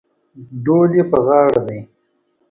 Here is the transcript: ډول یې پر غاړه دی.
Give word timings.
ډول 0.63 0.89
یې 0.97 1.03
پر 1.09 1.19
غاړه 1.27 1.59
دی. 1.67 1.79